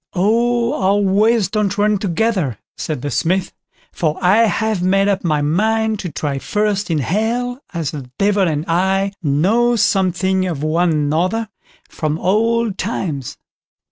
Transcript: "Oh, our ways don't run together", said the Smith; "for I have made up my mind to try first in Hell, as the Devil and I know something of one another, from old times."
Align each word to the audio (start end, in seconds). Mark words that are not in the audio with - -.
"Oh, 0.15 0.81
our 0.81 0.97
ways 0.99 1.47
don't 1.47 1.77
run 1.77 1.99
together", 1.99 2.57
said 2.75 3.03
the 3.03 3.11
Smith; 3.11 3.53
"for 3.91 4.17
I 4.19 4.37
have 4.47 4.81
made 4.81 5.07
up 5.07 5.23
my 5.23 5.43
mind 5.43 5.99
to 5.99 6.11
try 6.11 6.39
first 6.39 6.89
in 6.89 6.97
Hell, 6.97 7.61
as 7.71 7.91
the 7.91 8.09
Devil 8.17 8.47
and 8.47 8.65
I 8.67 9.11
know 9.21 9.75
something 9.75 10.47
of 10.47 10.63
one 10.63 10.91
another, 10.91 11.49
from 11.87 12.17
old 12.17 12.79
times." 12.79 13.37